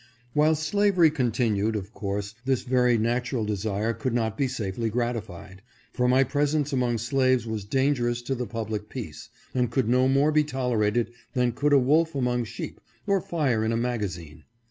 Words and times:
While 0.33 0.55
slavery 0.55 1.11
continued, 1.11 1.75
of 1.75 1.93
course 1.93 2.33
this 2.43 2.63
very 2.63 2.97
natural 2.97 3.45
de 3.45 3.55
sire 3.55 3.93
could 3.93 4.15
not 4.15 4.35
be 4.35 4.47
safely 4.47 4.89
gratified; 4.89 5.61
for 5.93 6.07
my 6.07 6.23
presence 6.23 6.73
among 6.73 6.97
slaves 6.97 7.45
was 7.45 7.65
dangerous 7.65 8.23
to 8.23 8.33
the 8.33 8.47
public 8.47 8.89
peace, 8.89 9.29
and 9.53 9.69
could 9.69 9.87
no 9.87 10.07
more 10.07 10.31
be 10.31 10.43
tolerated 10.43 11.11
than 11.33 11.51
could 11.51 11.71
a 11.71 11.77
wolf 11.77 12.15
among 12.15 12.45
sheep, 12.45 12.81
or 13.05 13.21
fire 13.21 13.63
in 13.63 13.71
a 13.71 13.77
magazine. 13.77 14.45